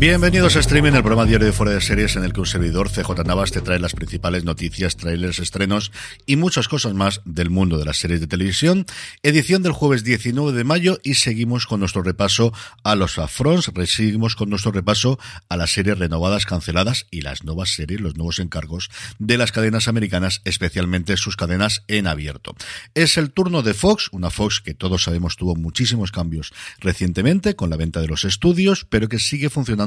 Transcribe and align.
Bienvenidos 0.00 0.56
a 0.56 0.58
Streaming, 0.58 0.92
el 0.92 1.02
programa 1.02 1.24
diario 1.24 1.46
de 1.46 1.52
Fuera 1.52 1.72
de 1.72 1.80
Series 1.80 2.16
en 2.16 2.24
el 2.24 2.32
que 2.32 2.40
un 2.40 2.46
servidor, 2.46 2.90
CJ 2.90 3.24
Navas, 3.24 3.52
te 3.52 3.60
trae 3.60 3.78
las 3.78 3.94
principales 3.94 4.44
noticias, 4.44 4.96
trailers, 4.96 5.38
estrenos 5.38 5.92
y 6.26 6.34
muchas 6.34 6.66
cosas 6.66 6.94
más 6.94 7.22
del 7.24 7.48
mundo 7.48 7.78
de 7.78 7.84
las 7.84 7.98
series 7.98 8.20
de 8.20 8.26
televisión. 8.26 8.86
Edición 9.22 9.62
del 9.62 9.72
jueves 9.72 10.02
19 10.02 10.52
de 10.52 10.64
mayo 10.64 10.98
y 11.04 11.14
seguimos 11.14 11.66
con 11.66 11.78
nuestro 11.78 12.02
repaso 12.02 12.52
a 12.82 12.96
los 12.96 13.18
afrons, 13.18 13.70
seguimos 13.86 14.34
con 14.34 14.50
nuestro 14.50 14.72
repaso 14.72 15.18
a 15.48 15.56
las 15.56 15.72
series 15.72 15.96
renovadas, 15.96 16.44
canceladas 16.44 17.06
y 17.12 17.20
las 17.20 17.44
nuevas 17.44 17.70
series, 17.70 18.00
los 18.00 18.16
nuevos 18.16 18.40
encargos 18.40 18.90
de 19.20 19.38
las 19.38 19.52
cadenas 19.52 19.86
americanas, 19.86 20.42
especialmente 20.44 21.16
sus 21.16 21.36
cadenas 21.36 21.84
en 21.86 22.08
abierto. 22.08 22.56
Es 22.94 23.16
el 23.16 23.30
turno 23.30 23.62
de 23.62 23.74
Fox, 23.74 24.08
una 24.10 24.30
Fox 24.30 24.60
que 24.60 24.74
todos 24.74 25.04
sabemos 25.04 25.36
tuvo 25.36 25.54
muchísimos 25.54 26.10
cambios 26.10 26.52
recientemente 26.80 27.54
con 27.54 27.70
la 27.70 27.76
venta 27.76 28.00
de 28.00 28.08
los 28.08 28.24
estudios, 28.24 28.86
pero 28.90 29.08
que 29.08 29.20
sigue 29.20 29.50
funcionando 29.50 29.83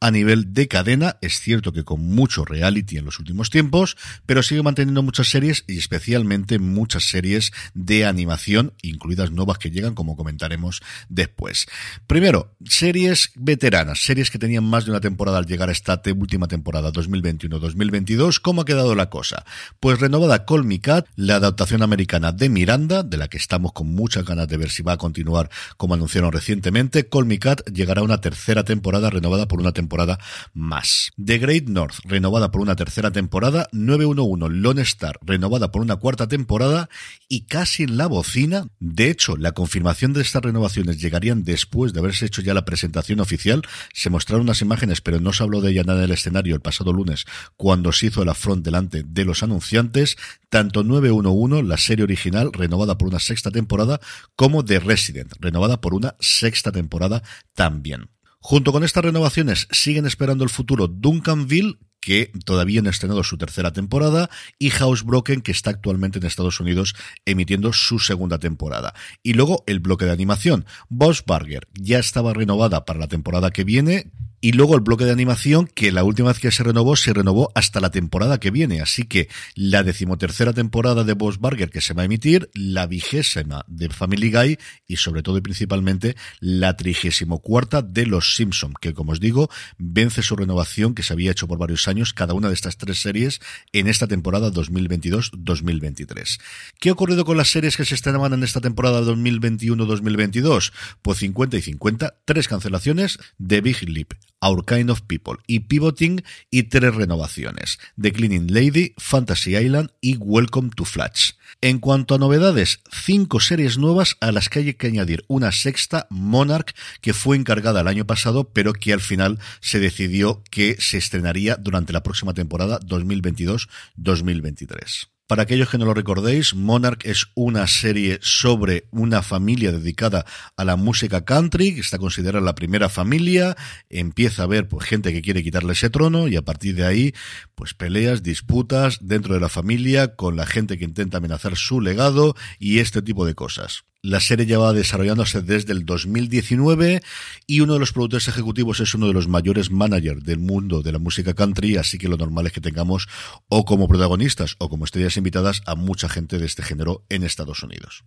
a 0.00 0.10
nivel 0.10 0.52
de 0.52 0.68
cadena. 0.68 1.16
Es 1.20 1.40
cierto 1.40 1.72
que 1.72 1.84
con 1.84 2.00
mucho 2.00 2.44
reality 2.44 2.98
en 2.98 3.04
los 3.04 3.18
últimos 3.18 3.50
tiempos, 3.50 3.96
pero 4.26 4.42
sigue 4.42 4.62
manteniendo 4.62 5.02
muchas 5.02 5.28
series 5.28 5.64
y 5.66 5.78
especialmente 5.78 6.58
muchas 6.58 7.04
series 7.04 7.52
de 7.74 8.04
animación, 8.04 8.74
incluidas 8.82 9.30
nuevas 9.30 9.58
que 9.58 9.70
llegan, 9.70 9.94
como 9.94 10.16
comentaremos 10.16 10.82
después. 11.08 11.66
Primero, 12.06 12.54
series 12.64 13.30
veteranas, 13.34 14.00
series 14.00 14.30
que 14.30 14.38
tenían 14.38 14.64
más 14.64 14.84
de 14.84 14.90
una 14.90 15.00
temporada 15.00 15.38
al 15.38 15.46
llegar 15.46 15.68
a 15.68 15.72
esta 15.72 16.00
última 16.16 16.48
temporada 16.48 16.92
2021-2022. 16.92 18.40
¿Cómo 18.40 18.62
ha 18.62 18.64
quedado 18.64 18.94
la 18.94 19.10
cosa? 19.10 19.44
Pues 19.78 20.00
renovada 20.00 20.44
Call 20.44 20.64
Me 20.64 20.80
Cat, 20.80 21.06
la 21.16 21.36
adaptación 21.36 21.82
americana 21.82 22.32
de 22.32 22.48
Miranda, 22.48 23.02
de 23.02 23.16
la 23.16 23.28
que 23.28 23.38
estamos 23.38 23.72
con 23.72 23.94
muchas 23.94 24.24
ganas 24.24 24.48
de 24.48 24.56
ver 24.56 24.70
si 24.70 24.82
va 24.82 24.92
a 24.92 24.98
continuar 24.98 25.50
como 25.76 25.94
anunciaron 25.94 26.32
recientemente. 26.32 27.08
Call 27.08 27.26
Me 27.26 27.38
Cat 27.38 27.62
llegará 27.70 28.00
a 28.00 28.04
una 28.04 28.20
tercera 28.20 28.64
temporada 28.64 29.10
renovada 29.10 29.29
por 29.30 29.60
una 29.60 29.72
temporada 29.72 30.18
más. 30.52 31.12
The 31.22 31.38
Great 31.38 31.68
North, 31.68 31.98
renovada 32.04 32.50
por 32.50 32.60
una 32.60 32.76
tercera 32.76 33.10
temporada. 33.10 33.68
911 33.72 34.54
Lone 34.56 34.82
Star, 34.82 35.18
renovada 35.22 35.70
por 35.70 35.82
una 35.82 35.96
cuarta 35.96 36.26
temporada. 36.28 36.88
Y 37.28 37.42
casi 37.42 37.84
en 37.84 37.96
la 37.96 38.06
bocina, 38.06 38.66
de 38.80 39.10
hecho, 39.10 39.36
la 39.36 39.52
confirmación 39.52 40.12
de 40.12 40.22
estas 40.22 40.42
renovaciones 40.42 41.00
llegarían 41.00 41.44
después 41.44 41.92
de 41.92 42.00
haberse 42.00 42.26
hecho 42.26 42.42
ya 42.42 42.54
la 42.54 42.64
presentación 42.64 43.20
oficial. 43.20 43.62
Se 43.92 44.10
mostraron 44.10 44.42
unas 44.42 44.62
imágenes, 44.62 45.00
pero 45.00 45.20
no 45.20 45.32
se 45.32 45.42
habló 45.42 45.60
de 45.60 45.70
ella 45.70 45.84
nada 45.84 46.00
en 46.00 46.04
el 46.06 46.12
escenario 46.12 46.54
el 46.54 46.60
pasado 46.60 46.92
lunes, 46.92 47.24
cuando 47.56 47.92
se 47.92 48.06
hizo 48.06 48.22
el 48.22 48.28
afront 48.28 48.64
delante 48.64 49.04
de 49.04 49.24
los 49.24 49.42
anunciantes. 49.42 50.16
Tanto 50.48 50.82
911, 50.82 51.62
la 51.62 51.76
serie 51.76 52.04
original, 52.04 52.52
renovada 52.52 52.98
por 52.98 53.08
una 53.08 53.20
sexta 53.20 53.50
temporada, 53.50 54.00
como 54.34 54.64
The 54.64 54.80
Resident, 54.80 55.32
renovada 55.38 55.80
por 55.80 55.94
una 55.94 56.16
sexta 56.18 56.72
temporada 56.72 57.22
también. 57.54 58.10
Junto 58.42 58.72
con 58.72 58.84
estas 58.84 59.04
renovaciones 59.04 59.68
siguen 59.70 60.06
esperando 60.06 60.44
el 60.44 60.50
futuro 60.50 60.88
Duncanville, 60.88 61.78
que 62.00 62.32
todavía 62.46 62.80
no 62.80 62.88
ha 62.88 62.90
estrenado 62.90 63.22
su 63.22 63.36
tercera 63.36 63.74
temporada, 63.74 64.30
y 64.58 64.70
Housebroken, 64.70 65.42
que 65.42 65.52
está 65.52 65.70
actualmente 65.70 66.18
en 66.18 66.24
Estados 66.24 66.58
Unidos 66.58 66.94
emitiendo 67.26 67.74
su 67.74 67.98
segunda 67.98 68.38
temporada. 68.38 68.94
Y 69.22 69.34
luego 69.34 69.62
el 69.66 69.80
bloque 69.80 70.06
de 70.06 70.12
animación. 70.12 70.64
Boss 70.88 71.22
Burger 71.26 71.68
ya 71.74 71.98
estaba 71.98 72.32
renovada 72.32 72.86
para 72.86 72.98
la 72.98 73.08
temporada 73.08 73.50
que 73.50 73.64
viene, 73.64 74.10
y 74.40 74.52
luego 74.52 74.74
el 74.74 74.80
bloque 74.80 75.04
de 75.04 75.12
animación, 75.12 75.66
que 75.66 75.92
la 75.92 76.04
última 76.04 76.28
vez 76.28 76.38
que 76.38 76.50
se 76.50 76.62
renovó, 76.62 76.96
se 76.96 77.12
renovó 77.12 77.52
hasta 77.54 77.80
la 77.80 77.90
temporada 77.90 78.40
que 78.40 78.50
viene. 78.50 78.80
Así 78.80 79.04
que 79.04 79.28
la 79.54 79.82
decimotercera 79.82 80.52
temporada 80.52 81.04
de 81.04 81.12
Boss 81.12 81.38
Burger 81.38 81.70
que 81.70 81.80
se 81.80 81.94
va 81.94 82.02
a 82.02 82.04
emitir, 82.06 82.50
la 82.54 82.86
vigésima 82.86 83.64
de 83.68 83.88
Family 83.90 84.30
Guy 84.30 84.58
y 84.86 84.96
sobre 84.96 85.22
todo 85.22 85.36
y 85.36 85.40
principalmente 85.42 86.16
la 86.40 86.76
trigésimo 86.76 87.40
cuarta 87.40 87.82
de 87.82 88.06
Los 88.06 88.34
Simpson, 88.36 88.72
que 88.80 88.94
como 88.94 89.12
os 89.12 89.20
digo, 89.20 89.50
vence 89.78 90.22
su 90.22 90.36
renovación 90.36 90.94
que 90.94 91.02
se 91.02 91.12
había 91.12 91.32
hecho 91.32 91.46
por 91.46 91.58
varios 91.58 91.86
años, 91.88 92.14
cada 92.14 92.34
una 92.34 92.48
de 92.48 92.54
estas 92.54 92.78
tres 92.78 93.00
series 93.00 93.40
en 93.72 93.88
esta 93.88 94.06
temporada 94.06 94.50
2022-2023. 94.52 96.40
¿Qué 96.78 96.88
ha 96.88 96.92
ocurrido 96.92 97.24
con 97.24 97.36
las 97.36 97.50
series 97.50 97.76
que 97.76 97.84
se 97.84 97.94
estrenaban 97.94 98.32
en 98.32 98.42
esta 98.42 98.60
temporada 98.60 99.02
2021-2022? 99.02 100.72
Pues 101.02 101.18
50 101.18 101.56
y 101.58 101.62
50, 101.62 102.14
tres 102.24 102.48
cancelaciones 102.48 103.18
de 103.38 103.60
Big 103.60 103.88
Leap. 103.88 104.14
Our 104.42 104.64
Kind 104.64 104.90
of 104.90 105.02
People 105.02 105.38
y 105.46 105.60
Pivoting 105.60 106.24
y 106.50 106.64
tres 106.64 106.92
renovaciones, 106.94 107.78
The 108.00 108.12
Cleaning 108.12 108.52
Lady, 108.52 108.94
Fantasy 108.98 109.56
Island 109.56 109.90
y 110.00 110.16
Welcome 110.16 110.70
to 110.76 110.84
Flash. 110.84 111.32
En 111.60 111.78
cuanto 111.78 112.14
a 112.14 112.18
novedades, 112.18 112.80
cinco 112.90 113.40
series 113.40 113.78
nuevas 113.78 114.16
a 114.20 114.32
las 114.32 114.48
que 114.48 114.60
hay 114.60 114.72
que 114.74 114.86
añadir 114.86 115.24
una 115.28 115.52
sexta, 115.52 116.06
Monarch, 116.10 116.74
que 117.00 117.12
fue 117.12 117.36
encargada 117.36 117.82
el 117.82 117.88
año 117.88 118.06
pasado, 118.06 118.50
pero 118.52 118.72
que 118.72 118.92
al 118.92 119.00
final 119.00 119.38
se 119.60 119.78
decidió 119.78 120.42
que 120.50 120.76
se 120.80 120.98
estrenaría 120.98 121.54
durante 121.56 121.92
la 121.92 122.02
próxima 122.02 122.34
temporada 122.34 122.80
2022-2023. 122.80 125.08
Para 125.30 125.44
aquellos 125.44 125.68
que 125.68 125.78
no 125.78 125.84
lo 125.84 125.94
recordéis, 125.94 126.56
Monarch 126.56 127.06
es 127.06 127.28
una 127.36 127.68
serie 127.68 128.18
sobre 128.20 128.88
una 128.90 129.22
familia 129.22 129.70
dedicada 129.70 130.26
a 130.56 130.64
la 130.64 130.74
música 130.74 131.24
country, 131.24 131.72
que 131.72 131.82
está 131.82 131.98
considerada 131.98 132.44
la 132.44 132.56
primera 132.56 132.88
familia, 132.88 133.56
empieza 133.90 134.42
a 134.42 134.46
haber 134.46 134.66
pues, 134.66 134.88
gente 134.88 135.12
que 135.12 135.22
quiere 135.22 135.44
quitarle 135.44 135.74
ese 135.74 135.88
trono 135.88 136.26
y 136.26 136.34
a 136.34 136.42
partir 136.42 136.74
de 136.74 136.84
ahí, 136.84 137.14
pues 137.54 137.74
peleas, 137.74 138.24
disputas 138.24 138.98
dentro 139.02 139.34
de 139.34 139.38
la 139.38 139.48
familia 139.48 140.16
con 140.16 140.34
la 140.34 140.46
gente 140.46 140.78
que 140.78 140.84
intenta 140.84 141.18
amenazar 141.18 141.54
su 141.54 141.80
legado 141.80 142.34
y 142.58 142.80
este 142.80 143.00
tipo 143.00 143.24
de 143.24 143.36
cosas. 143.36 143.84
La 144.02 144.18
serie 144.20 144.46
lleva 144.46 144.72
desarrollándose 144.72 145.42
desde 145.42 145.74
el 145.74 145.84
2019 145.84 147.02
y 147.46 147.60
uno 147.60 147.74
de 147.74 147.80
los 147.80 147.92
productores 147.92 148.28
ejecutivos 148.28 148.80
es 148.80 148.94
uno 148.94 149.06
de 149.06 149.12
los 149.12 149.28
mayores 149.28 149.70
managers 149.70 150.24
del 150.24 150.38
mundo 150.38 150.80
de 150.80 150.92
la 150.92 150.98
música 150.98 151.34
country, 151.34 151.76
así 151.76 151.98
que 151.98 152.08
lo 152.08 152.16
normal 152.16 152.46
es 152.46 152.54
que 152.54 152.62
tengamos 152.62 153.08
o 153.50 153.66
como 153.66 153.88
protagonistas 153.88 154.56
o 154.58 154.70
como 154.70 154.86
estrellas 154.86 155.18
invitadas 155.18 155.60
a 155.66 155.74
mucha 155.74 156.08
gente 156.08 156.38
de 156.38 156.46
este 156.46 156.62
género 156.62 157.04
en 157.10 157.24
Estados 157.24 157.62
Unidos. 157.62 158.04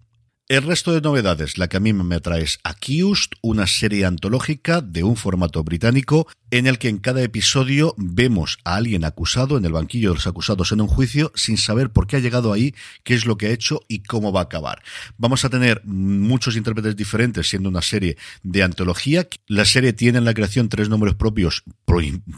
El 0.50 0.64
resto 0.64 0.94
de 0.94 1.02
novedades, 1.02 1.60
la 1.60 1.70
que 1.70 1.78
a 1.78 1.80
mí 1.80 1.94
me 1.94 2.16
atrae 2.16 2.42
es 2.42 2.60
Accused, 2.64 3.38
una 3.42 3.66
serie 3.66 4.06
antológica 4.06 4.82
de 4.82 5.04
un 5.04 5.16
formato 5.16 5.64
británico 5.64 6.28
en 6.54 6.68
el 6.68 6.78
que 6.78 6.88
en 6.88 7.00
cada 7.00 7.24
episodio 7.24 7.96
vemos 7.98 8.60
a 8.64 8.76
alguien 8.76 9.06
acusado 9.06 9.58
en 9.58 9.66
el 9.66 9.72
banquillo 9.72 10.10
de 10.10 10.18
los 10.18 10.28
acusados 10.28 10.72
en 10.72 10.82
un 10.82 10.88
juicio 10.88 11.32
sin 11.34 11.58
saber 11.58 11.90
por 11.90 12.06
qué 12.06 12.18
ha 12.18 12.20
llegado 12.20 12.54
ahí, 12.54 12.76
qué 13.04 13.16
es 13.16 13.26
lo 13.26 13.38
que 13.38 13.48
ha 13.48 13.50
hecho 13.50 13.80
y 13.88 14.04
cómo 14.04 14.32
va 14.32 14.42
a 14.42 14.44
acabar. 14.44 14.84
Vamos 15.18 15.46
a 15.46 15.50
tener 15.50 15.82
muchos 15.84 16.56
intérpretes 16.56 16.96
diferentes 16.96 17.50
siendo 17.50 17.70
una 17.70 17.82
serie 17.82 18.18
de 18.44 18.62
antología. 18.62 19.28
La 19.48 19.66
serie 19.66 19.94
tiene 19.94 20.20
en 20.20 20.26
la 20.26 20.36
creación 20.36 20.70
tres 20.70 20.90
nombres 20.90 21.16
propios 21.16 21.64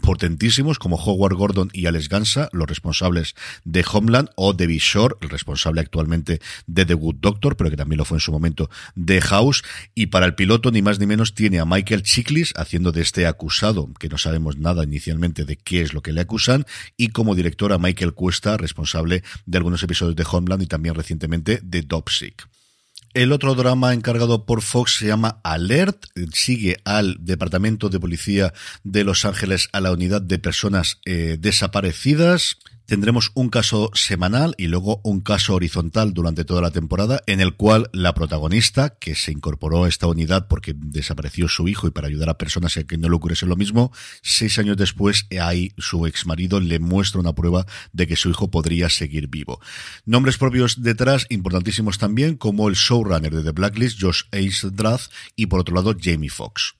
potentísimos 0.00 0.78
como 0.78 0.96
Howard 0.96 1.34
Gordon 1.34 1.68
y 1.74 1.84
Alex 1.84 2.08
Gansa, 2.08 2.48
los 2.52 2.66
responsables 2.66 3.34
de 3.64 3.84
Homeland, 3.92 4.30
o 4.36 4.54
Debbie 4.54 4.78
Shore, 4.78 5.16
el 5.20 5.28
responsable 5.28 5.82
actualmente 5.82 6.40
de 6.66 6.86
The 6.86 6.94
Good 6.94 7.16
Doctor, 7.20 7.58
pero 7.58 7.68
que 7.68 7.76
también 7.76 7.98
lo 7.98 8.06
fue 8.06 8.16
en 8.16 8.22
su 8.22 8.32
momento 8.32 8.70
de 8.94 9.20
House. 9.20 9.62
Y 9.94 10.06
para 10.06 10.24
el 10.24 10.34
piloto, 10.34 10.70
ni 10.70 10.80
más 10.80 10.98
ni 10.98 11.04
menos, 11.04 11.34
tiene 11.34 11.58
a 11.58 11.66
Michael 11.66 12.02
Chiklis 12.02 12.54
haciendo 12.56 12.92
de 12.92 13.02
este 13.02 13.26
acusado, 13.26 13.90
no 14.08 14.18
sabemos 14.18 14.56
nada 14.56 14.84
inicialmente 14.84 15.44
de 15.44 15.56
qué 15.56 15.82
es 15.82 15.92
lo 15.92 16.02
que 16.02 16.12
le 16.12 16.20
acusan, 16.20 16.66
y 16.96 17.08
como 17.08 17.34
director 17.34 17.72
a 17.72 17.78
Michael 17.78 18.14
Cuesta, 18.14 18.56
responsable 18.56 19.22
de 19.46 19.58
algunos 19.58 19.82
episodios 19.82 20.16
de 20.16 20.26
Homeland 20.30 20.62
y 20.62 20.66
también 20.66 20.94
recientemente 20.94 21.60
de 21.62 21.82
Dopsic. 21.82 22.48
El 23.16 23.32
otro 23.32 23.54
drama 23.54 23.94
encargado 23.94 24.44
por 24.44 24.60
Fox 24.60 24.96
se 24.98 25.06
llama 25.06 25.40
Alert, 25.42 26.04
sigue 26.34 26.76
al 26.84 27.16
Departamento 27.20 27.88
de 27.88 27.98
Policía 27.98 28.52
de 28.84 29.04
Los 29.04 29.24
Ángeles 29.24 29.70
a 29.72 29.80
la 29.80 29.90
unidad 29.90 30.20
de 30.20 30.38
personas 30.38 31.00
eh, 31.06 31.38
desaparecidas. 31.40 32.58
Tendremos 32.86 33.32
un 33.34 33.48
caso 33.48 33.90
semanal 33.94 34.54
y 34.58 34.68
luego 34.68 35.00
un 35.02 35.20
caso 35.20 35.56
horizontal 35.56 36.14
durante 36.14 36.44
toda 36.44 36.62
la 36.62 36.70
temporada 36.70 37.20
en 37.26 37.40
el 37.40 37.54
cual 37.54 37.90
la 37.92 38.14
protagonista, 38.14 38.90
que 38.90 39.16
se 39.16 39.32
incorporó 39.32 39.84
a 39.84 39.88
esta 39.88 40.06
unidad 40.06 40.46
porque 40.46 40.72
desapareció 40.72 41.48
su 41.48 41.66
hijo 41.66 41.88
y 41.88 41.90
para 41.90 42.06
ayudar 42.06 42.28
a 42.28 42.38
personas 42.38 42.76
a 42.76 42.84
que 42.84 42.96
no 42.96 43.08
le 43.08 43.16
ocurriese 43.16 43.44
lo 43.44 43.56
mismo, 43.56 43.90
seis 44.22 44.60
años 44.60 44.76
después 44.76 45.26
ahí 45.40 45.72
su 45.78 46.06
ex 46.06 46.26
marido 46.26 46.60
le 46.60 46.78
muestra 46.78 47.20
una 47.20 47.34
prueba 47.34 47.66
de 47.92 48.06
que 48.06 48.14
su 48.14 48.30
hijo 48.30 48.52
podría 48.52 48.88
seguir 48.88 49.26
vivo. 49.26 49.60
Nombres 50.04 50.38
propios 50.38 50.80
detrás, 50.80 51.26
importantísimos 51.28 51.98
también, 51.98 52.36
como 52.36 52.68
el 52.68 52.76
showrunner 52.76 53.34
de 53.34 53.42
The 53.42 53.50
Blacklist, 53.50 54.00
Josh 54.00 54.22
Ace 54.30 54.70
Drath, 54.70 55.10
y 55.34 55.46
por 55.46 55.58
otro 55.58 55.74
lado 55.74 55.96
Jamie 56.00 56.30
Foxx. 56.30 56.76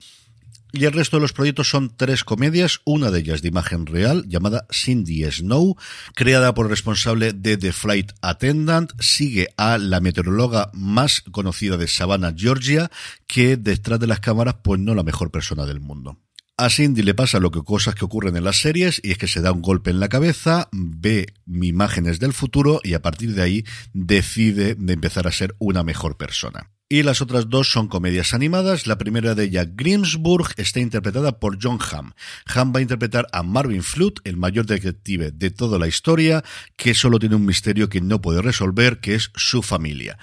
Y 0.78 0.84
el 0.84 0.92
resto 0.92 1.16
de 1.16 1.22
los 1.22 1.32
proyectos 1.32 1.70
son 1.70 1.96
tres 1.96 2.22
comedias, 2.22 2.80
una 2.84 3.10
de 3.10 3.20
ellas 3.20 3.40
de 3.40 3.48
imagen 3.48 3.86
real, 3.86 4.24
llamada 4.28 4.66
Cindy 4.70 5.24
Snow, 5.24 5.74
creada 6.14 6.52
por 6.52 6.66
el 6.66 6.70
responsable 6.70 7.32
de 7.32 7.56
The 7.56 7.72
Flight 7.72 8.12
Attendant, 8.20 8.92
sigue 9.00 9.48
a 9.56 9.78
la 9.78 10.00
meteoróloga 10.00 10.70
más 10.74 11.22
conocida 11.22 11.78
de 11.78 11.88
Savannah, 11.88 12.34
Georgia, 12.36 12.90
que 13.26 13.56
detrás 13.56 13.98
de 14.00 14.06
las 14.06 14.20
cámaras, 14.20 14.56
pues 14.62 14.78
no 14.78 14.94
la 14.94 15.02
mejor 15.02 15.30
persona 15.30 15.64
del 15.64 15.80
mundo. 15.80 16.18
A 16.58 16.68
Cindy 16.68 17.02
le 17.02 17.14
pasa 17.14 17.40
lo 17.40 17.50
que 17.50 17.62
cosas 17.62 17.94
que 17.94 18.04
ocurren 18.04 18.36
en 18.36 18.44
las 18.44 18.60
series 18.60 19.00
y 19.02 19.12
es 19.12 19.18
que 19.18 19.28
se 19.28 19.40
da 19.40 19.52
un 19.52 19.62
golpe 19.62 19.90
en 19.90 19.98
la 19.98 20.10
cabeza, 20.10 20.68
ve 20.72 21.32
imágenes 21.46 22.18
del 22.18 22.34
futuro 22.34 22.80
y 22.84 22.92
a 22.92 23.00
partir 23.00 23.34
de 23.34 23.42
ahí 23.42 23.64
decide 23.94 24.74
de 24.74 24.92
empezar 24.92 25.26
a 25.26 25.32
ser 25.32 25.56
una 25.58 25.82
mejor 25.82 26.18
persona. 26.18 26.75
Y 26.88 27.02
las 27.02 27.20
otras 27.20 27.48
dos 27.50 27.68
son 27.68 27.88
comedias 27.88 28.32
animadas. 28.32 28.86
La 28.86 28.96
primera 28.96 29.34
de 29.34 29.44
ellas, 29.44 29.66
Grimsburg, 29.74 30.54
está 30.56 30.78
interpretada 30.78 31.40
por 31.40 31.58
John 31.60 31.80
Hamm. 31.80 32.12
Hamm 32.46 32.72
va 32.72 32.78
a 32.78 32.82
interpretar 32.82 33.26
a 33.32 33.42
Marvin 33.42 33.82
Flood, 33.82 34.20
el 34.22 34.36
mayor 34.36 34.66
detective 34.66 35.32
de 35.32 35.50
toda 35.50 35.80
la 35.80 35.88
historia, 35.88 36.44
que 36.76 36.94
solo 36.94 37.18
tiene 37.18 37.34
un 37.34 37.44
misterio 37.44 37.88
que 37.88 38.00
no 38.00 38.20
puede 38.20 38.40
resolver, 38.40 39.00
que 39.00 39.16
es 39.16 39.32
su 39.34 39.62
familia. 39.62 40.16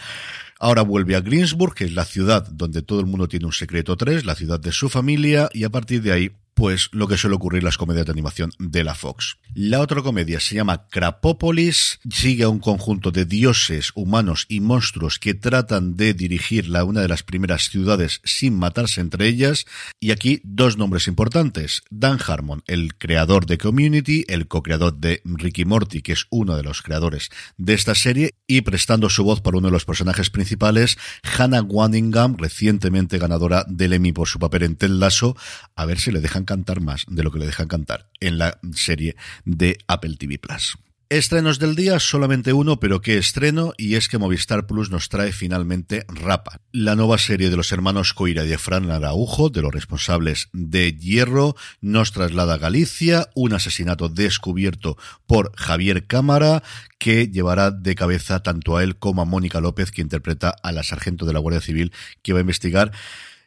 Ahora 0.57 0.83
vuelve 0.83 1.17
a 1.17 1.21
Greensburg, 1.21 1.75
que 1.75 1.83
es 1.83 1.91
la 1.91 2.05
ciudad 2.05 2.47
donde 2.49 2.81
todo 2.81 3.01
el 3.01 3.07
mundo 3.07 3.27
tiene 3.27 3.45
un 3.45 3.51
secreto 3.51 3.97
3, 3.97 4.23
la 4.23 4.35
ciudad 4.35 4.61
de 4.61 4.71
su 4.71 4.87
familia, 4.87 5.49
y 5.53 5.65
a 5.65 5.69
partir 5.69 6.01
de 6.01 6.13
ahí 6.13 6.31
pues 6.53 6.89
lo 6.91 7.07
que 7.07 7.17
suele 7.17 7.35
ocurrir 7.35 7.59
en 7.59 7.65
las 7.65 7.77
comedias 7.77 8.05
de 8.05 8.11
animación 8.11 8.51
de 8.59 8.83
la 8.83 8.95
Fox. 8.95 9.37
La 9.55 9.81
otra 9.81 10.01
comedia 10.01 10.39
se 10.39 10.55
llama 10.55 10.87
Crapópolis, 10.89 11.99
sigue 12.09 12.43
a 12.43 12.49
un 12.49 12.59
conjunto 12.59 13.11
de 13.11 13.25
dioses, 13.25 13.91
humanos 13.95 14.45
y 14.49 14.59
monstruos 14.59 15.19
que 15.19 15.33
tratan 15.33 15.95
de 15.95 16.13
dirigir 16.13 16.67
la 16.67 16.83
una 16.83 17.01
de 17.01 17.07
las 17.07 17.23
primeras 17.23 17.69
ciudades 17.69 18.21
sin 18.23 18.57
matarse 18.57 19.01
entre 19.01 19.27
ellas, 19.27 19.65
y 19.99 20.11
aquí 20.11 20.41
dos 20.43 20.77
nombres 20.77 21.07
importantes. 21.07 21.83
Dan 21.89 22.19
Harmon, 22.25 22.63
el 22.67 22.95
creador 22.95 23.45
de 23.45 23.57
Community, 23.57 24.25
el 24.27 24.47
co-creador 24.47 24.95
de 24.97 25.21
Ricky 25.25 25.65
Morty, 25.65 26.01
que 26.01 26.13
es 26.13 26.25
uno 26.29 26.55
de 26.55 26.63
los 26.63 26.81
creadores 26.81 27.29
de 27.57 27.73
esta 27.73 27.95
serie, 27.95 28.35
y 28.47 28.61
prestando 28.61 29.09
su 29.09 29.23
voz 29.23 29.41
para 29.41 29.57
uno 29.57 29.67
de 29.67 29.73
los 29.73 29.85
personajes 29.85 30.29
principales, 30.29 30.97
Hannah 31.37 31.61
Waddingham, 31.61 32.37
recientemente 32.37 33.17
ganadora 33.17 33.65
del 33.67 33.93
Emmy 33.93 34.11
por 34.11 34.27
su 34.27 34.39
papel 34.39 34.63
en 34.63 34.75
Ted 34.75 34.89
Lasso, 34.89 35.35
a 35.75 35.85
ver 35.85 35.99
si 35.99 36.11
le 36.11 36.21
dejan 36.21 36.42
cantar 36.45 36.81
más 36.81 37.05
de 37.07 37.23
lo 37.23 37.31
que 37.31 37.39
le 37.39 37.45
dejan 37.45 37.67
cantar 37.67 38.09
en 38.19 38.37
la 38.37 38.59
serie 38.73 39.15
de 39.45 39.77
Apple 39.87 40.15
TV 40.17 40.37
Plus. 40.39 40.77
Estrenos 41.13 41.59
del 41.59 41.75
día, 41.75 41.99
solamente 41.99 42.53
uno, 42.53 42.79
pero 42.79 42.99
qué 42.99 43.19
estreno, 43.19 43.73
y 43.77 43.93
es 43.93 44.07
que 44.07 44.17
Movistar 44.17 44.65
Plus 44.65 44.89
nos 44.89 45.09
trae 45.09 45.31
finalmente 45.31 46.07
Rapa, 46.07 46.59
la 46.71 46.95
nueva 46.95 47.19
serie 47.19 47.51
de 47.51 47.55
los 47.55 47.71
hermanos 47.71 48.15
Coira 48.15 48.43
y 48.43 48.47
de 48.47 48.57
Fran 48.57 48.89
Araujo, 48.89 49.51
de 49.51 49.61
los 49.61 49.71
responsables 49.71 50.49
de 50.53 50.93
Hierro, 50.93 51.55
nos 51.81 52.13
traslada 52.13 52.55
a 52.55 52.57
Galicia, 52.57 53.29
un 53.35 53.53
asesinato 53.53 54.09
descubierto 54.09 54.97
por 55.27 55.51
Javier 55.55 56.07
Cámara, 56.07 56.63
que 56.97 57.27
llevará 57.27 57.69
de 57.69 57.93
cabeza 57.93 58.41
tanto 58.41 58.77
a 58.77 58.83
él 58.83 58.95
como 58.95 59.21
a 59.21 59.25
Mónica 59.25 59.61
López, 59.61 59.91
que 59.91 60.01
interpreta 60.01 60.55
a 60.63 60.71
la 60.71 60.81
sargento 60.81 61.27
de 61.27 61.33
la 61.33 61.39
Guardia 61.39 61.61
Civil, 61.61 61.93
que 62.23 62.33
va 62.33 62.39
a 62.39 62.41
investigar 62.41 62.91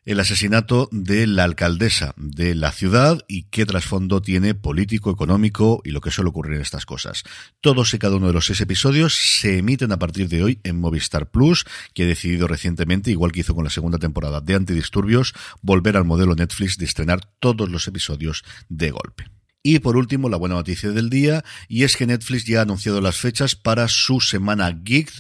el 0.07 0.21
asesinato 0.21 0.89
de 0.93 1.27
la 1.27 1.45
alcaldesa 1.45 2.15
de 2.17 2.55
la 2.55 2.71
ciudad 2.71 3.19
y 3.27 3.45
qué 3.51 3.67
trasfondo 3.67 4.23
tiene 4.23 4.55
político, 4.55 5.11
económico 5.11 5.83
y 5.85 5.91
lo 5.91 6.01
que 6.01 6.13
suele 6.13 6.31
ocurrir 6.31 6.55
en 6.55 6.63
estas 6.63 6.87
cosas. 6.87 7.25
Todos 7.61 7.93
y 7.93 7.99
cada 7.99 8.17
uno 8.17 8.29
de 8.29 8.33
los 8.33 8.47
seis 8.47 8.61
episodios 8.61 9.15
se 9.15 9.59
emiten 9.59 9.91
a 9.91 9.99
partir 9.99 10.29
de 10.29 10.45
hoy 10.45 10.61
en 10.63 10.81
Movistar 10.81 11.31
Plus, 11.31 11.67
que 11.93 12.05
ha 12.05 12.07
decidido 12.07 12.47
recientemente, 12.47 13.11
igual 13.11 13.33
que 13.33 13.41
hizo 13.41 13.55
con 13.57 13.65
la 13.65 13.71
segunda 13.71 13.99
temporada 13.99 14.41
de 14.41 14.55
Antidisturbios, 14.55 15.35
volver 15.61 15.97
al 15.97 16.05
modelo 16.05 16.37
Netflix 16.37 16.79
de 16.79 16.85
estrenar 16.85 17.29
todos 17.41 17.69
los 17.69 17.89
episodios 17.89 18.45
de 18.69 18.93
golpe. 18.93 19.27
Y 19.65 19.81
por 19.81 19.97
último, 19.97 20.29
la 20.29 20.37
buena 20.37 20.55
noticia 20.55 20.91
del 20.91 21.11
día, 21.11 21.45
y 21.67 21.83
es 21.83 21.97
que 21.97 22.07
Netflix 22.07 22.45
ya 22.45 22.61
ha 22.61 22.63
anunciado 22.63 23.01
las 23.01 23.17
fechas 23.17 23.57
para 23.57 23.89
su 23.89 24.21
semana 24.21 24.71
Geek 24.71 25.11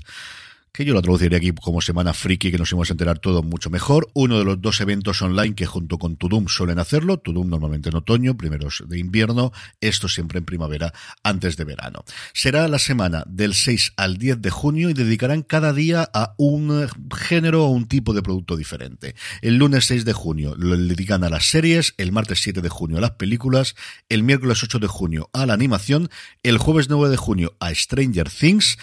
que 0.77 0.85
yo 0.85 0.93
lo 0.93 1.01
traduciría 1.01 1.39
aquí 1.39 1.53
como 1.53 1.81
Semana 1.81 2.13
Friki, 2.13 2.51
que 2.51 2.59
nos 2.59 2.71
íbamos 2.71 2.91
a 2.91 2.93
enterar 2.93 3.19
todo 3.19 3.43
mucho 3.43 3.71
mejor. 3.71 4.11
Uno 4.13 4.39
de 4.39 4.45
los 4.45 4.61
dos 4.61 4.83
eventos 4.83 5.23
online 5.23 5.55
que 5.55 5.65
junto 5.65 5.97
con 5.97 6.17
Tudum 6.17 6.49
suelen 6.49 6.79
hacerlo, 6.79 7.17
Tudum 7.17 7.49
normalmente 7.49 7.89
en 7.89 7.97
otoño, 7.97 8.37
primeros 8.37 8.85
de 8.87 8.99
invierno, 8.99 9.53
esto 9.81 10.07
siempre 10.07 10.39
en 10.39 10.45
primavera, 10.45 10.93
antes 11.23 11.57
de 11.57 11.65
verano. 11.65 12.05
Será 12.35 12.69
la 12.69 12.79
semana 12.79 13.25
del 13.27 13.55
6 13.55 13.95
al 13.97 14.19
10 14.19 14.43
de 14.43 14.51
junio 14.51 14.91
y 14.91 14.95
dedicarán 14.95 15.43
cada 15.43 15.73
día 15.73 16.09
a 16.13 16.35
un 16.37 16.87
género 17.17 17.65
o 17.65 17.71
un 17.71 17.89
tipo 17.89 18.13
de 18.13 18.23
producto 18.23 18.55
diferente. 18.57 19.15
El 19.41 19.57
lunes 19.57 19.87
6 19.87 20.05
de 20.05 20.13
junio 20.13 20.55
lo 20.59 20.77
dedican 20.77 21.25
a 21.25 21.31
las 21.31 21.47
series, 21.49 21.95
el 21.97 22.13
martes 22.13 22.41
7 22.43 22.61
de 22.61 22.69
junio 22.69 22.99
a 22.99 23.01
las 23.01 23.13
películas, 23.13 23.77
el 24.11 24.23
miércoles 24.23 24.63
8 24.63 24.79
de 24.79 24.89
junio 24.89 25.31
a 25.33 25.47
la 25.47 25.55
animación, 25.55 26.11
el 26.43 26.59
jueves 26.59 26.91
9 26.91 27.09
de 27.09 27.17
junio 27.17 27.57
a 27.61 27.75
Stranger 27.75 28.29
Things, 28.29 28.77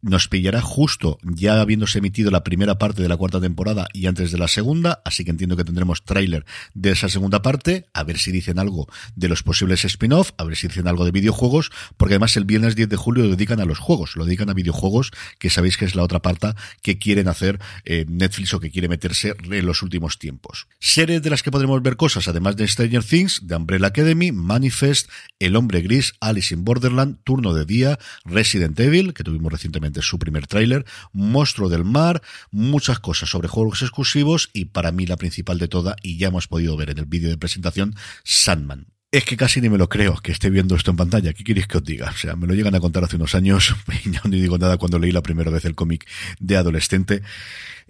nos 0.00 0.28
pillará 0.28 0.60
justo 0.60 1.18
ya 1.22 1.60
habiéndose 1.60 1.98
emitido 1.98 2.30
la 2.30 2.44
primera 2.44 2.78
parte 2.78 3.02
de 3.02 3.08
la 3.08 3.16
cuarta 3.16 3.40
temporada 3.40 3.88
y 3.92 4.06
antes 4.06 4.30
de 4.30 4.38
la 4.38 4.48
segunda, 4.48 5.02
así 5.04 5.24
que 5.24 5.30
entiendo 5.30 5.56
que 5.56 5.64
tendremos 5.64 6.04
tráiler 6.04 6.44
de 6.74 6.92
esa 6.92 7.08
segunda 7.08 7.42
parte, 7.42 7.86
a 7.92 8.04
ver 8.04 8.18
si 8.18 8.30
dicen 8.30 8.58
algo 8.58 8.86
de 9.16 9.28
los 9.28 9.42
posibles 9.42 9.84
spin-off, 9.84 10.32
a 10.38 10.44
ver 10.44 10.56
si 10.56 10.68
dicen 10.68 10.86
algo 10.86 11.04
de 11.04 11.10
videojuegos, 11.10 11.70
porque 11.96 12.14
además 12.14 12.36
el 12.36 12.44
viernes 12.44 12.76
10 12.76 12.88
de 12.88 12.96
julio 12.96 13.24
lo 13.24 13.30
dedican 13.30 13.60
a 13.60 13.64
los 13.64 13.78
juegos, 13.78 14.16
lo 14.16 14.24
dedican 14.24 14.50
a 14.50 14.54
videojuegos, 14.54 15.10
que 15.38 15.50
sabéis 15.50 15.76
que 15.76 15.84
es 15.84 15.94
la 15.94 16.02
otra 16.04 16.20
parte 16.20 16.38
que 16.82 16.98
quieren 16.98 17.26
hacer 17.26 17.58
eh, 17.84 18.04
Netflix 18.08 18.54
o 18.54 18.60
que 18.60 18.70
quiere 18.70 18.88
meterse 18.88 19.34
en 19.42 19.66
los 19.66 19.82
últimos 19.82 20.18
tiempos. 20.18 20.68
Series 20.78 21.22
de 21.22 21.30
las 21.30 21.42
que 21.42 21.50
podremos 21.50 21.82
ver 21.82 21.96
cosas, 21.96 22.28
además 22.28 22.56
de 22.56 22.68
Stranger 22.68 23.02
Things, 23.02 23.40
de 23.46 23.56
Umbrella 23.56 23.88
Academy, 23.88 24.30
Manifest, 24.30 25.10
El 25.38 25.56
Hombre 25.56 25.80
Gris, 25.80 26.14
Alice 26.20 26.54
in 26.54 26.64
Borderland, 26.64 27.18
Turno 27.24 27.52
de 27.52 27.64
Día, 27.64 27.98
Resident 28.24 28.78
Evil, 28.78 29.14
que 29.14 29.24
tuvimos 29.24 29.52
recientemente 29.52 29.87
su 30.02 30.18
primer 30.18 30.46
tráiler, 30.46 30.84
Monstruo 31.12 31.68
del 31.68 31.84
Mar, 31.84 32.22
muchas 32.50 33.00
cosas 33.00 33.30
sobre 33.30 33.48
juegos 33.48 33.82
exclusivos 33.82 34.50
y 34.52 34.66
para 34.66 34.92
mí 34.92 35.06
la 35.06 35.16
principal 35.16 35.58
de 35.58 35.68
toda, 35.68 35.96
y 36.02 36.18
ya 36.18 36.28
hemos 36.28 36.48
podido 36.48 36.76
ver 36.76 36.90
en 36.90 36.98
el 36.98 37.06
vídeo 37.06 37.30
de 37.30 37.38
presentación, 37.38 37.94
Sandman. 38.24 38.97
Es 39.10 39.24
que 39.24 39.38
casi 39.38 39.62
ni 39.62 39.70
me 39.70 39.78
lo 39.78 39.88
creo 39.88 40.16
que 40.16 40.32
esté 40.32 40.50
viendo 40.50 40.76
esto 40.76 40.90
en 40.90 40.98
pantalla. 40.98 41.32
¿Qué 41.32 41.42
queréis 41.42 41.66
que 41.66 41.78
os 41.78 41.84
diga? 41.84 42.10
O 42.10 42.16
sea, 42.16 42.36
me 42.36 42.46
lo 42.46 42.52
llegan 42.52 42.74
a 42.74 42.80
contar 42.80 43.04
hace 43.04 43.16
unos 43.16 43.34
años 43.34 43.74
y 44.04 44.10
no 44.10 44.20
digo 44.24 44.58
nada 44.58 44.76
cuando 44.76 44.98
leí 44.98 45.12
la 45.12 45.22
primera 45.22 45.50
vez 45.50 45.64
el 45.64 45.74
cómic 45.74 46.06
de 46.40 46.58
adolescente. 46.58 47.22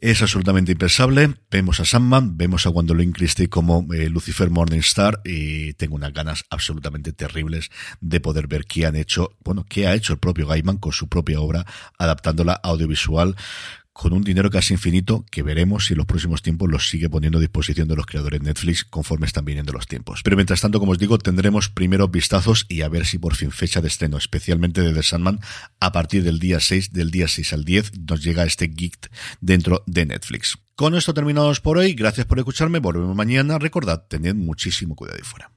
Es 0.01 0.23
absolutamente 0.23 0.71
impensable. 0.71 1.35
Vemos 1.51 1.81
a 1.81 1.85
Sandman, 1.85 2.37
vemos 2.37 2.67
a 2.67 2.71
Gwendolyn 2.71 3.11
Christie 3.11 3.49
como 3.49 3.85
eh, 3.93 4.09
Lucifer 4.09 4.49
Morningstar 4.49 5.21
y 5.25 5.73
tengo 5.73 5.97
unas 5.97 6.13
ganas 6.13 6.45
absolutamente 6.51 7.13
terribles 7.13 7.71
de 8.01 8.21
poder 8.21 8.47
ver 8.47 8.65
qué 8.67 8.87
han 8.87 8.95
hecho, 8.95 9.37
bueno, 9.43 9.67
qué 9.69 9.89
ha 9.89 9.95
hecho 9.95 10.13
el 10.13 10.21
propio 10.21 10.47
Gaiman 10.47 10.79
con 10.79 10.93
su 10.93 11.09
propia 11.09 11.41
obra 11.41 11.67
adaptándola 11.99 12.53
audiovisual 12.53 13.35
con 13.99 14.13
un 14.13 14.23
dinero 14.23 14.49
casi 14.49 14.75
infinito 14.75 15.25
que 15.29 15.43
veremos 15.43 15.87
si 15.87 15.95
en 15.95 15.99
los 15.99 16.07
próximos 16.07 16.41
tiempos 16.41 16.71
los 16.71 16.89
sigue 16.89 17.11
poniendo 17.11 17.39
a 17.39 17.41
disposición 17.41 17.89
de 17.89 17.97
los 17.97 18.07
creadores 18.07 18.41
Netflix 18.41 18.85
conforme 18.85 19.27
están 19.27 19.45
viniendo 19.45 19.73
los 19.73 19.89
tiempos. 19.89 20.21
Pero 20.23 20.37
mientras 20.37 20.61
tanto, 20.61 20.79
como 20.79 20.93
os 20.93 21.01
digo, 21.01 21.19
tendremos 21.19 21.69
primeros 21.69 22.09
vistazos 22.09 22.65
y 22.69 22.83
a 22.83 22.89
ver 22.89 23.07
si 23.07 23.19
por 23.19 23.35
fin 23.35 23.51
fecha 23.51 23.81
de 23.81 23.89
estreno, 23.89 24.17
especialmente 24.17 24.83
de 24.83 24.95
The 24.95 25.03
Sandman, 25.03 25.41
a 25.81 25.91
partir 25.91 26.23
del 26.23 26.39
día 26.39 26.61
6, 26.61 26.93
del 26.93 27.11
día 27.11 27.27
6 27.27 27.53
al 27.55 27.65
10, 27.65 27.99
nos 28.09 28.23
llega 28.23 28.45
este 28.45 28.69
geek 28.69 29.11
dentro 29.41 29.83
de 29.87 30.07
Netflix. 30.07 30.57
Con 30.77 30.95
esto 30.95 31.13
terminamos 31.13 31.59
por 31.59 31.77
hoy. 31.77 31.95
Gracias 31.95 32.25
por 32.25 32.39
escucharme. 32.39 32.79
Volvemos 32.79 33.17
mañana. 33.17 33.59
Recordad, 33.59 34.05
tened 34.07 34.37
muchísimo 34.37 34.95
cuidado 34.95 35.19
ahí 35.19 35.25
fuera. 35.25 35.51